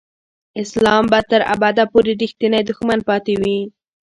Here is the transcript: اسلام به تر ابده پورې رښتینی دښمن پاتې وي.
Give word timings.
اسلام 0.63 1.03
به 1.11 1.19
تر 1.29 1.41
ابده 1.55 1.83
پورې 1.91 2.11
رښتینی 2.21 2.61
دښمن 2.69 2.99
پاتې 3.09 3.33
وي. 3.41 3.57